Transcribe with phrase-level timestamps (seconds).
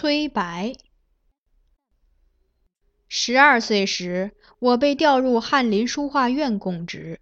[0.00, 0.72] 崔白。
[3.06, 7.20] 十二岁时，我被调入翰林书画院供职，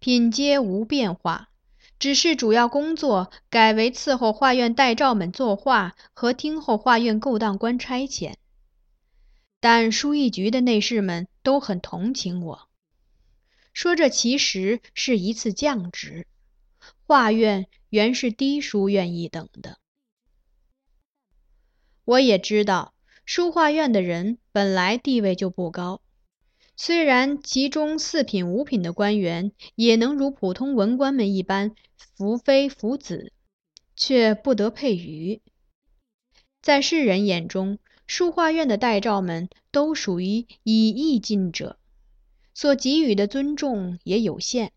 [0.00, 1.50] 品阶无变化，
[2.00, 8.34] 只是主要工作改为伺候画院待诏们作画和听候画院勾当官差遣。
[9.60, 12.68] 但书艺局的内侍们都很同情我，
[13.72, 16.26] 说这其实是一次降职。
[17.06, 19.78] 画院原是低书院一等的。
[22.04, 26.00] 我也知道，书画院的人本来地位就不高，
[26.76, 31.74] 虽然其中四品、五品的官员也能如普通文官们一般
[32.16, 33.32] 扶妃扶子，
[33.94, 35.40] 却不得配鱼。
[36.62, 41.78] 在世人眼中，书画院的待诏们都属于以义尽者，
[42.54, 44.70] 所给予的尊重也有限；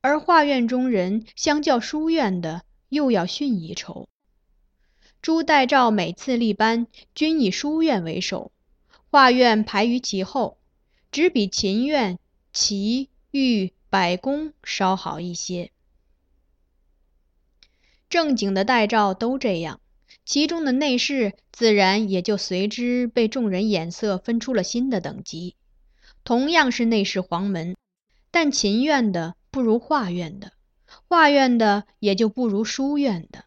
[0.00, 4.08] 而画院中人相较书院的，又要逊一筹。
[5.20, 8.52] 朱代诏每次立班，均以书院为首，
[9.10, 10.58] 画院排于其后，
[11.10, 12.18] 只比秦院、
[12.52, 15.70] 齐、豫、百工稍好一些。
[18.08, 19.80] 正经的代诏都这样。
[20.24, 25.56] 其中的内侍自然也就随之被众人眼色分出了新的等级。
[26.22, 27.76] 同样是内侍黄门，
[28.30, 30.52] 但秦院的不如画院的，
[31.08, 33.44] 画院的也就不如书院的。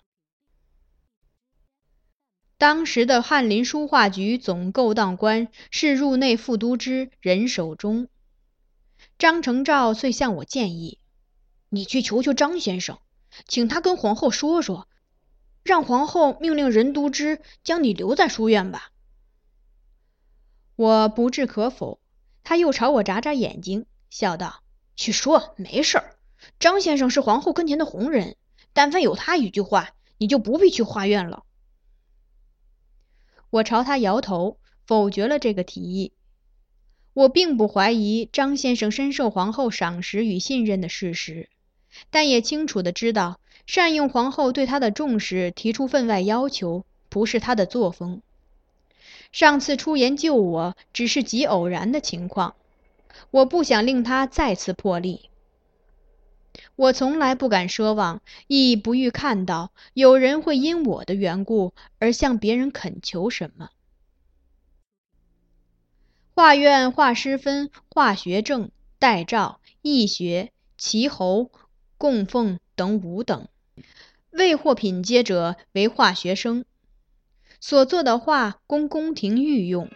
[2.61, 8.07] 当时的翰林书画局总勾当官是入内副都知任守忠。
[9.17, 10.99] 张承照遂向我建议
[11.69, 12.99] ：“你去求求张先生，
[13.47, 14.87] 请他跟皇后说说。”
[15.65, 18.91] 让皇后命令任都知将你留在书院吧。
[20.75, 21.99] 我不置可否，
[22.43, 24.61] 他又朝我眨眨眼睛，笑道
[24.95, 26.15] ：“去说，没事儿。
[26.59, 28.35] 张先生是皇后跟前的红人，
[28.71, 31.43] 但凡有他一句话，你就不必去画院了。”
[33.51, 34.57] 我朝他摇头，
[34.87, 36.13] 否决了这个提议。
[37.13, 41.49] 我并不怀疑张先生深受皇后赏识与信任的事实，
[42.09, 43.39] 但也清楚的知道。
[43.67, 48.21] 善用皇后对他的重视，提出分外要求，不是他的作风。
[49.33, 52.55] 上次出言救我，只是极偶然的情况，
[53.31, 55.29] 我不想令他再次破例。
[56.75, 63.69] 我从来不敢奢望，亦不欲看到有人会因我的缘故而向别人恳求什么。
[66.33, 71.51] 画院画师分画学正、代诏、义学、齐侯、
[71.97, 73.47] 供奉等五等。
[74.31, 76.63] 未获品阶者为画学生，
[77.59, 79.89] 所作的画供宫廷御用，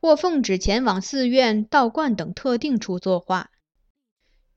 [0.00, 3.50] 或奉旨前往寺院、道观等特定处作画。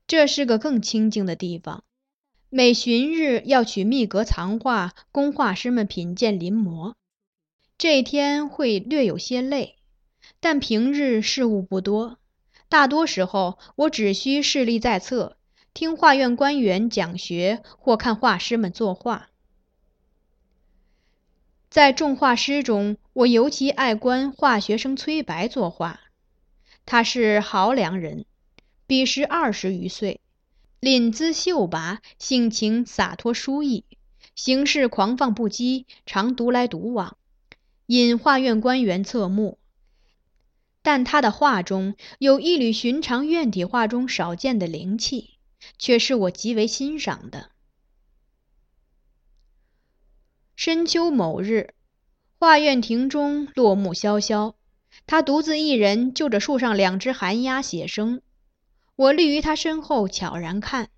[0.08, 1.84] 这是个更清静的地方。
[2.48, 6.94] 每旬日要取密格藏画，供画师们品鉴临摹。
[7.76, 9.76] 这一天会略有些累，
[10.40, 12.16] 但平日事务不多，
[12.70, 15.36] 大多时候我只需侍立在侧。
[15.74, 19.28] 听画院官员讲学，或看画师们作画。
[21.68, 26.00] 在众画师中，我尤其爱观画学生崔白作画。
[26.86, 28.24] 他是豪良人，
[28.88, 30.20] 彼时二十余岁，
[30.80, 33.84] 领姿秀拔，性情洒脱疏逸，
[34.34, 37.16] 行事狂放不羁，常独来独往，
[37.86, 39.60] 引画院官员侧目。
[40.82, 45.38] 但他的画中有一缕寻常院体画中少见的灵气。
[45.76, 47.50] 却是我极为欣赏的。
[50.54, 51.74] 深秋某日，
[52.38, 54.54] 画院庭中落木萧萧，
[55.06, 58.22] 他独自一人就着树上两只寒鸦写生。
[58.98, 60.90] 我立于他身后悄然看，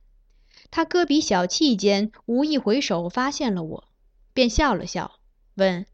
[0.70, 3.88] 他搁笔小憩间，无意回首发现了我，
[4.32, 5.20] 便笑了笑，
[5.54, 5.84] 问：“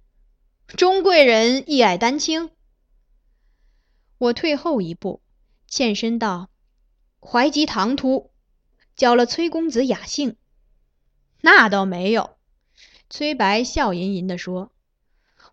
[0.68, 2.50] 钟贵人一爱丹青？”
[4.18, 5.20] 我退后一步，
[5.66, 6.48] 欠身道
[7.18, 8.30] ：“怀吉唐突。”
[8.94, 10.36] 搅了崔公子雅兴，
[11.40, 12.36] 那倒没有。
[13.10, 14.70] 崔白笑吟吟地说：“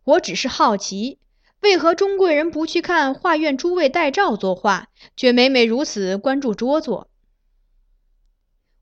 [0.05, 1.17] 我只是好奇，
[1.63, 7.09] 为何钟贵人不去看画院诸位待诏作画，却每每如此关注拙作？”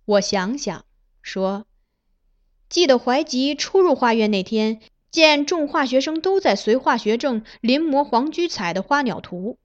[0.06, 0.84] 我想想
[1.22, 1.68] 说
[2.70, 4.82] ：“记得怀吉初入画院那天，
[5.12, 9.60] 见众画学生都在随画学正临摹黄居彩的花鸟图，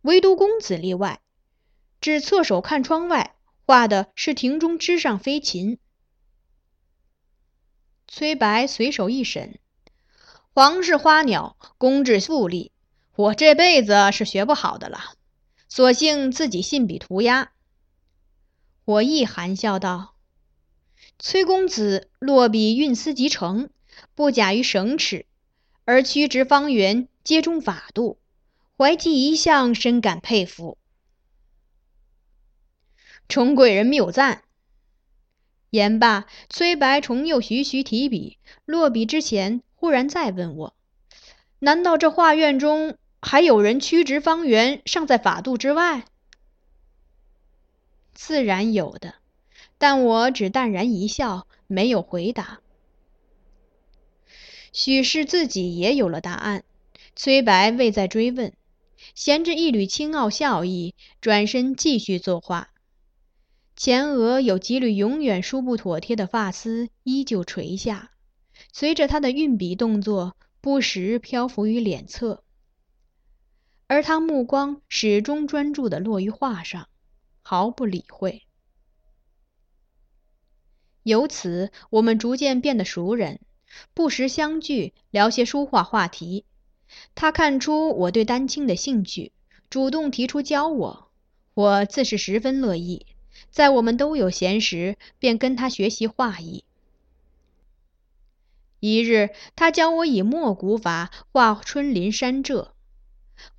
[0.00, 1.20] 唯独公子例外，
[2.00, 3.34] 只侧手看窗外。”
[3.68, 5.78] 画的是庭中枝上飞禽。
[8.06, 9.58] 崔白随手一审，
[10.58, 12.72] 皇室花鸟，工致富丽，
[13.14, 14.98] 我这辈子是学不好的了，
[15.68, 17.52] 索性自己信笔涂鸦。
[18.86, 20.14] 我亦含笑道
[21.20, 23.68] ：“崔公子落笔运思极成，
[24.14, 25.26] 不假于省尺，
[25.84, 28.18] 而曲直方圆，皆中法度，
[28.78, 30.78] 怀记一向，深感佩服。
[33.28, 34.44] 崇贵人谬赞。
[35.68, 40.74] 言罢，崔白重又徐徐提笔，落笔之前，忽然再问我
[41.60, 46.06] ：“难道这画院中还有人曲直方圆，尚在法度之外？”
[48.12, 49.14] 自然有的，
[49.78, 52.58] 但我只淡然一笑，没有回答。
[54.72, 56.64] 许是自己也有了答案，
[57.14, 58.52] 崔白未再追问，
[59.14, 62.70] 衔着一缕轻傲笑意，转身继续作画。
[63.76, 68.10] 前额有几缕永远梳不妥帖的发丝依旧垂下，
[68.78, 72.44] 随着他的运笔动作，不时漂浮于脸侧，
[73.86, 76.86] 而他目光始终专注地落于画上，
[77.40, 78.42] 毫不理会。
[81.04, 83.40] 由此，我们逐渐变得熟人。
[83.94, 86.44] 不时相聚，聊些书画话题。
[87.14, 89.32] 他看出我对丹青的兴趣，
[89.70, 91.10] 主动提出教我，
[91.54, 93.06] 我自是十分乐意。
[93.48, 96.65] 在我们都有闲时，便跟他学习画艺。
[98.80, 102.74] 一日，他教我以墨骨法画春林山浙。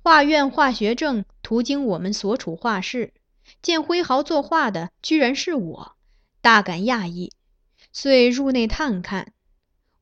[0.02, 3.14] 画院画学正途经我们所处画室，
[3.62, 5.96] 见挥毫作画的居然是我，
[6.40, 7.32] 大感讶异，
[7.92, 9.32] 遂入内探看。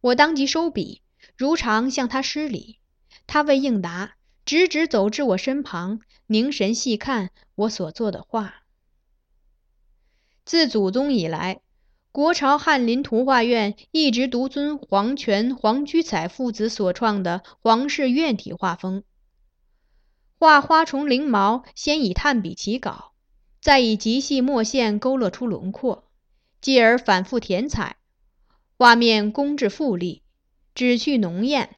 [0.00, 1.02] 我当即收笔，
[1.36, 2.78] 如常向他施礼。
[3.26, 4.14] 他未应答，
[4.44, 8.62] 直直走至我身旁，凝神细看我所作的画。
[10.44, 11.60] 自祖宗以来，
[12.16, 19.04] 国朝翰林图画院一直独尊黄泉、黄居彩父子所创的皇室院体画风。
[20.38, 23.12] 画花虫翎毛，先以炭笔起稿，
[23.60, 26.08] 再以极细墨线勾勒出轮廓，
[26.62, 27.96] 继而反复填彩。
[28.78, 30.22] 画面工致富丽，
[30.74, 31.76] 旨趣浓艳。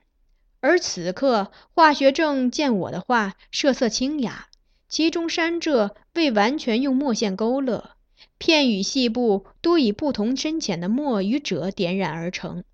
[0.61, 4.46] 而此刻，化学正见我的画色色清雅，
[4.88, 7.96] 其中山浙未完全用墨线勾勒，
[8.38, 12.64] 片羽细部多以不同深浅的墨与赭点染而成，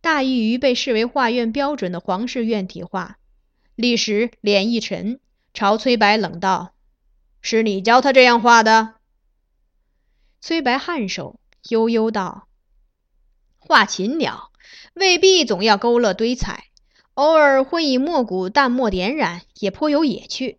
[0.00, 3.18] 大异于被视为画院标准的皇室院体画。
[3.74, 5.20] 立时脸一沉，
[5.52, 6.74] 朝崔白冷道
[7.42, 8.94] ：“是你教他这样画的？”
[10.40, 12.46] 崔白颔首，悠悠道。
[13.58, 14.52] 画禽鸟
[14.94, 16.64] 未必总要勾勒堆彩，
[17.14, 20.58] 偶尔会以墨骨淡墨点染，也颇有野趣。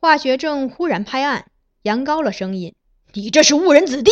[0.00, 1.50] 化学正忽然拍案，
[1.82, 2.74] 扬高了声音
[3.12, 4.10] ：“你这是误人子弟！”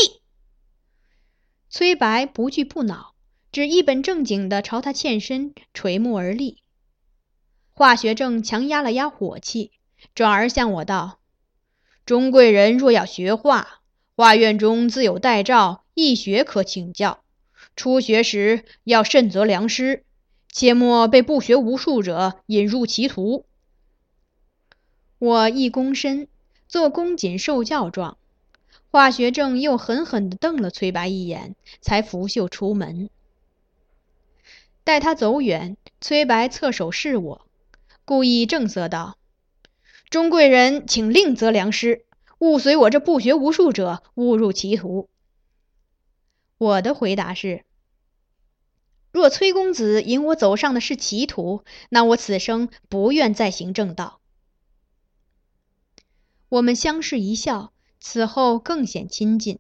[1.69, 3.14] 崔白不惧不恼，
[3.52, 6.62] 只一本正经地朝他欠身，垂目而立。
[7.72, 9.72] 化学正强压了压火气，
[10.14, 11.19] 转而向我道
[12.06, 13.81] ：“钟贵人若要学画，
[14.14, 17.22] 画院中自有代照易学可请教。”
[17.76, 20.04] 初学时要慎择良师，
[20.50, 23.44] 切莫被不学无术者引入歧途。
[25.19, 26.28] 我一躬身，
[26.69, 28.16] 做恭谨受教状。
[28.90, 33.10] 化学正又狠狠地瞪了崔白一眼，才拂袖出门。
[34.84, 37.46] 待他走远，崔白侧手示我，
[38.04, 39.18] 故意正色道
[40.08, 42.06] ：“钟贵人，请另择良师，
[42.38, 45.08] 勿随我这不学无术者误入歧途。”
[46.58, 47.64] 我的回答是。
[49.12, 54.20] 若崔公子引我走上的是歧途，那我此生不愿再行正道。
[56.50, 57.72] 我们相视一笑，
[58.08, 59.58] 此后更显亲近。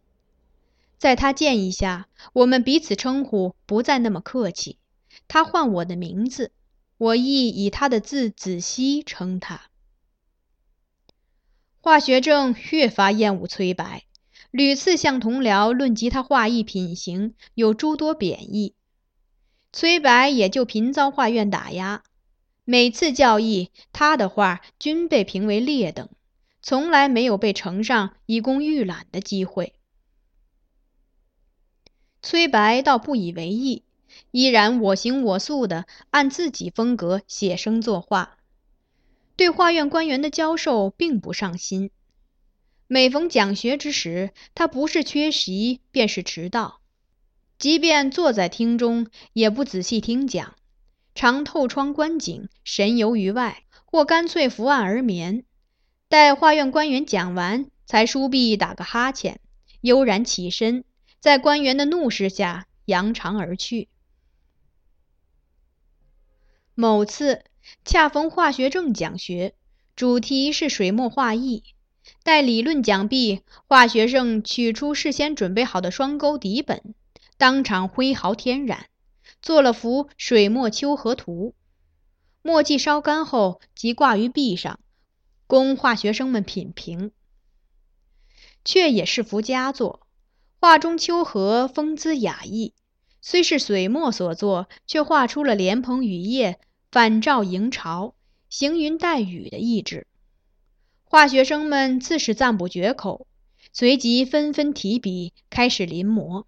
[0.98, 4.78] 在他建议下，我们彼此称呼不再那么客气。
[5.26, 6.52] 他唤我的名字，
[6.96, 9.62] 我亦以他的字子熙称他。
[11.80, 14.04] 化学正越发厌恶崔白，
[14.52, 18.74] 屡次向同僚论及他画艺品行，有诸多贬义。
[19.72, 22.04] 崔白也就频遭画院打压，
[22.64, 26.08] 每次教义，他的画均被评为劣等，
[26.68, 29.72] 从来没有被呈上以供预览的机会。
[32.22, 33.84] 崔白倒不以为意，
[34.32, 38.38] 依然我行我素的按自己风格写生作画，
[39.36, 41.92] 对画院官员的教授并不上心。
[42.88, 46.80] 每逢讲学之时，他不是缺席，便是迟到。
[47.58, 50.56] 即便坐在厅中，也不仔细听讲，
[51.14, 55.44] 常透窗观景，神游于外，或干脆伏案而眠。
[56.08, 59.40] 待画院官员讲完，才梳篦打个哈欠，
[59.80, 60.84] 悠然起身，
[61.18, 63.88] 在官员的怒视下扬长而去。
[66.74, 67.42] 某次
[67.84, 69.54] 恰逢化学正讲学，
[69.96, 71.64] 主题是水墨画艺。
[72.22, 76.94] 待理论讲毕，化学正取出事先准备好的双钩底本。
[77.36, 78.86] 当场挥毫添染，
[79.42, 81.54] 做了幅水墨秋荷图。
[82.42, 84.78] 墨迹烧干后，即挂于壁上，
[85.46, 87.12] 供化学生们品评。
[88.64, 90.06] 却也是幅佳作。
[90.58, 92.74] 画中秋荷风姿雅逸，
[93.20, 96.58] 虽是水墨所作，却画出了莲蓬雨夜、
[96.90, 98.16] 反照迎潮、
[98.48, 100.08] 行云带雨的意志。
[101.04, 103.28] 化学生们自是赞不绝口，
[103.72, 106.46] 随即纷纷提笔开始临摹。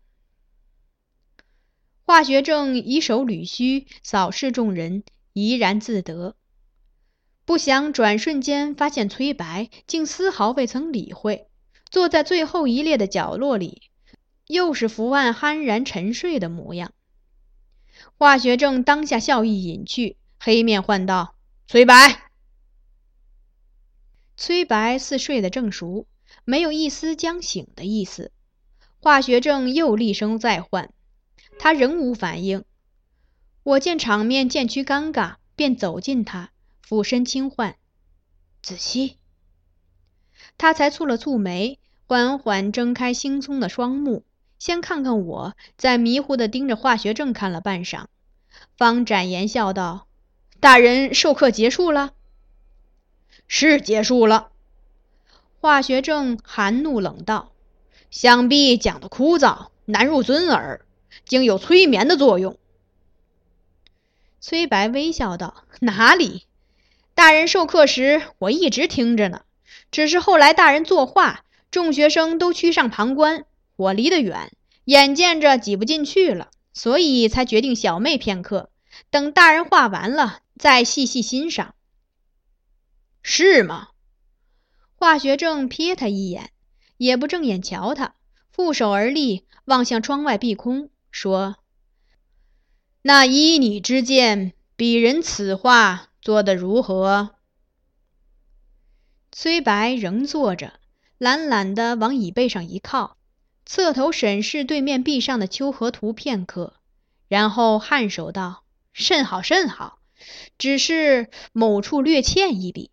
[2.03, 6.35] 化学正以手捋须，扫视众人，怡然自得。
[7.49, 11.49] 不想转瞬间发现崔白竟丝毫未曾理会，
[11.89, 13.81] 坐在最后一列的角落里，
[14.47, 16.93] 又是伏案酣然沉睡的模样。
[18.19, 21.37] 华学正当下笑意隐去，黑面唤道
[21.67, 22.29] ：“崔白。”
[24.37, 26.07] 崔白似睡得正熟，
[26.45, 28.31] 没有一丝将醒的意思。
[29.01, 30.93] 华学正又厉声再唤，
[31.59, 32.67] 他仍无反应。
[33.63, 36.51] 我见场面渐趋尴尬，便走近他，
[36.89, 37.77] 俯身轻唤
[38.63, 39.19] ：“子期。”
[40.57, 44.25] 他才蹙了蹙眉，缓缓睁开惺忪的双目，
[44.59, 48.07] 先看看我，再迷糊地盯着化学正看了半晌，
[48.79, 50.07] 方展颜笑道
[50.61, 52.15] ：“大人授课结束了。”
[53.47, 54.51] 是结束了，
[55.61, 57.53] 化学正含怒冷道
[58.11, 60.87] ：“想必讲的枯燥，难入尊耳，
[61.27, 62.59] 竟有催眠的作用。”
[64.41, 66.47] 崔白微笑道：“哪里？
[67.19, 69.43] 大人授课时，我一直听着呢。
[69.91, 73.45] 只是后来大人作画，众学生都趋上旁观，
[73.75, 74.53] 我离得远，
[74.85, 78.71] 眼见着挤不进去了，所以才决定小寐片刻，
[79.11, 81.75] 等大人画完了，再细细欣赏。”
[83.21, 83.89] 是吗？
[84.95, 86.53] 华学正瞥他一眼，
[86.99, 88.15] 也不正眼瞧他，
[88.53, 91.57] 负手而立，望向窗外碧空，说
[93.03, 97.37] ：“那依你之见，鄙人此画做得如何？”
[99.33, 100.79] 崔白仍坐着，
[101.17, 103.17] 懒懒地往椅背上一靠，
[103.65, 106.75] 侧头审视对面壁上的秋荷图片刻，
[107.29, 110.01] 然后颔首道：“甚好，甚好，
[110.59, 112.91] 只是某处略欠一笔。”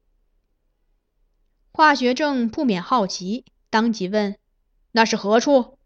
[1.73, 4.37] 华学正不免好奇，当即问
[4.93, 5.77] ：“那是何处？”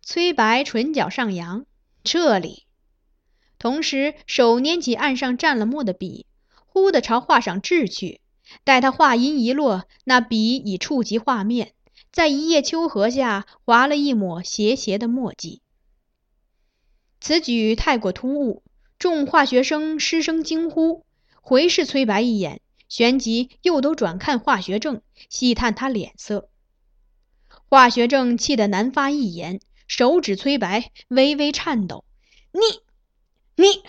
[0.00, 1.66] 崔白唇角上扬
[2.04, 2.66] ：“这里。”
[3.60, 6.26] 同时手拈起案上蘸了墨的笔，
[6.66, 8.20] 忽地朝画上掷去。
[8.64, 11.74] 待他话音一落，那笔已触及画面，
[12.10, 15.60] 在一叶秋荷下划了一抹斜斜的墨迹。
[17.20, 18.62] 此举太过突兀，
[18.98, 21.04] 众化学生失声惊呼，
[21.42, 22.62] 回视崔白一眼。
[22.88, 26.48] 旋即又都转看化学正，细探他脸色。
[27.68, 32.04] 化学正气得难发一言，手指崔白，微微颤抖
[32.50, 32.60] ：“你，
[33.60, 33.84] 你……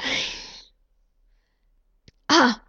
[2.26, 2.66] 啊！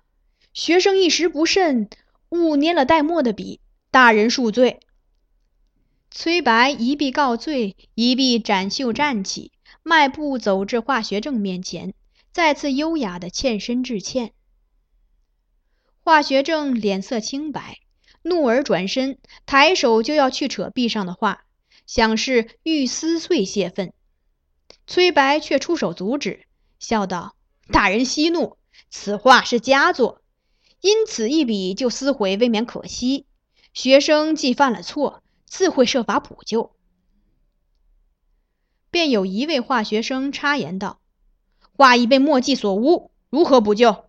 [0.53, 1.91] 学生一时不慎，
[2.29, 4.79] 误捏了带墨的笔，大人恕罪。”
[6.15, 9.51] 崔白一臂告罪，一臂展袖站起，
[9.83, 11.95] 迈步走至化学正面前，
[12.33, 14.33] 再次优雅的欠身致歉。
[16.05, 17.79] 化学正脸色清白，
[18.23, 21.45] 怒而转身，抬手就要去扯壁上的画，
[21.87, 23.93] 想是欲撕碎泄愤。
[24.87, 26.45] 崔白却出手阻止，
[26.83, 27.37] 笑道
[27.71, 28.59] ：“大人息怒，
[28.91, 30.21] 此画是佳作，
[30.81, 33.25] 因此一笔就撕毁，未免可惜。
[33.73, 36.75] 学生既犯了错，自会设法补救。”
[38.91, 40.99] 便有一位化学生插言道
[41.77, 44.07] ：“画已被墨迹所污，如何补救？”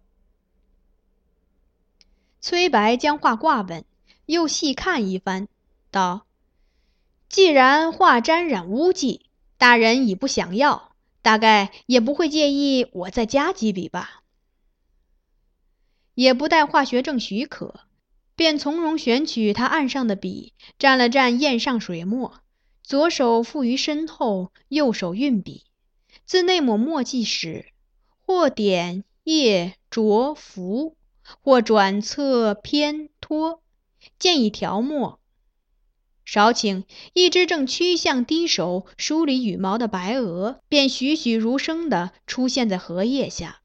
[2.42, 3.86] 崔白将画挂稳，
[4.26, 5.48] 又细看一番，
[5.92, 6.26] 道
[7.30, 9.28] ：“既然画沾染污迹，
[9.60, 10.93] 大人已不想要，
[11.24, 14.22] 大概也不会介意我再加几笔吧？”
[16.14, 17.80] 也不待化学证许可，
[18.36, 22.42] 便从容选取他案上的笔，蘸了蘸砚上水墨，
[22.84, 25.66] 左手负于身后，右手运笔，
[26.28, 27.66] 自那抹墨迹时，
[28.24, 30.96] 或点叶着浮。
[31.42, 33.64] 或转侧偏托，
[34.20, 35.22] 见已调墨，
[36.26, 43.62] 少顷，一只正趋向低首梳理羽毛的白鹅，便栩栩如生地出现在荷叶下。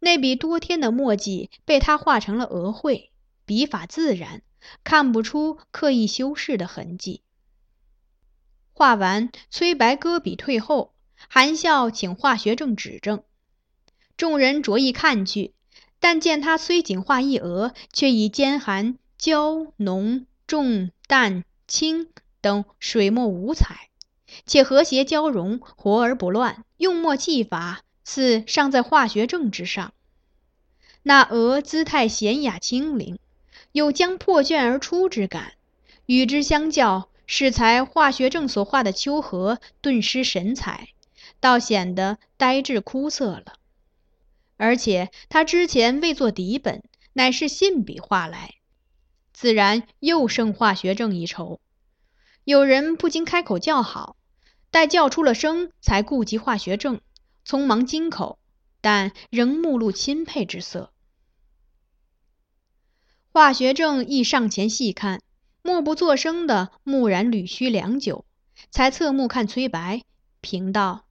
[0.00, 3.10] 那笔多天的墨迹被他画成了鹅绘，
[3.44, 4.42] 笔法自然，
[4.84, 7.22] 看不出刻意修饰的痕迹。
[8.72, 10.94] 画完，崔白搁笔退后，
[11.28, 13.22] 含笑请化学正指正。
[14.16, 15.54] 众人着意看去。
[15.98, 22.08] 但见他虽仅画一鹅，却已兼含娇浓重淡轻
[22.40, 23.88] 等水墨五彩，
[24.46, 29.92] 且和谐交融，活而不乱，用墨技法似尚在化学正之上。
[31.02, 33.18] 那鹅姿态娴雅轻灵，
[33.72, 35.54] 有将破卷而出之感，
[36.06, 40.88] 与之相较，适才化学正所画的秋荷顿失神采，
[41.40, 43.54] 倒显得呆滞枯涩了。
[44.56, 48.55] 而且他之前未作底本，乃是信笔画来，
[49.36, 51.60] 自然又胜化学证一筹。
[52.42, 54.16] 有人不禁开口叫好，
[54.70, 57.02] 待叫出了声，才顾及化学证，
[57.46, 58.38] 匆忙金口，
[58.80, 60.90] 但仍目露钦佩之色。
[63.30, 65.20] 化学证亦上前细看，
[65.60, 68.24] 默不作声的木然捋须良久，
[68.70, 70.00] 才侧目看崔白，
[70.40, 71.04] 评道：“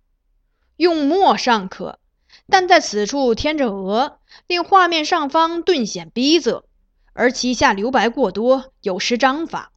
[0.78, 2.00] 用墨尚可。”
[2.50, 6.64] 但在此处添着鹅，令画面上方顿显逼仄，
[7.18, 9.72] 而其下留白过多，有失章法。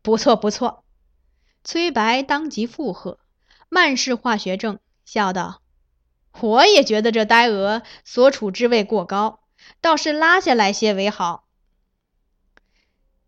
[0.00, 0.82] 不错，不错。
[1.62, 3.18] 崔白当即附和，
[3.68, 5.60] 慢视化学证，笑道
[6.40, 9.40] ：“我也觉得这呆鹅所处之位过高，
[9.82, 11.44] 倒是拉下来些为好。”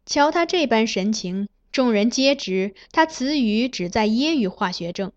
[0.07, 5.13] 瞧他这般神情，众人皆知他此语只在揶揄化学证，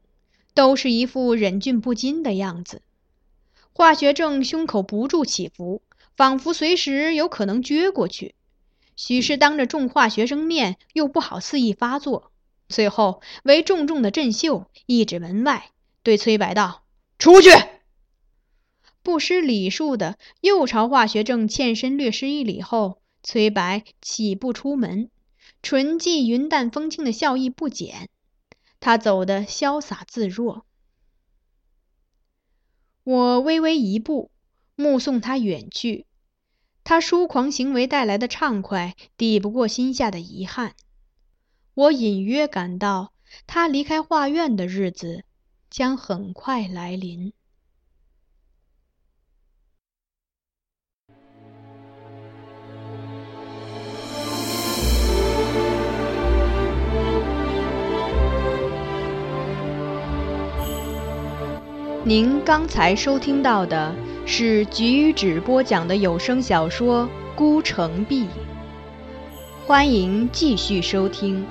[0.53, 2.81] 都是一副忍俊不禁的样子。
[3.71, 5.81] 化学正胸口不住起伏，
[6.17, 8.35] 仿佛随时有可能撅过去。
[8.95, 12.31] 许是当着众化学生面，又不好肆意发作，
[12.67, 15.69] 最后唯重重的振袖，一指门外，
[16.01, 16.83] 对崔白道
[17.19, 17.51] ：“出去！”
[19.03, 25.11] 不失礼数的，又朝化学正欠身略施一礼后，崔白起步出门，
[25.61, 28.09] 唇际云淡风轻的笑意不减，
[28.79, 30.65] 他走得潇洒自若。
[33.03, 34.31] 我微微一步，
[34.77, 36.05] 目送他远去。
[36.83, 40.75] 他疏狂行为带来的畅快，抵不过心下的遗憾。
[41.73, 43.11] 我隐约感到，
[43.47, 45.25] 他离开画院的日子
[45.69, 47.33] 将很快来临。
[62.07, 63.93] 您刚才收听到的
[64.25, 67.03] 是菊止播讲的有声小说
[67.35, 68.23] 《孤城闭》，
[69.65, 71.45] 欢迎继续收听。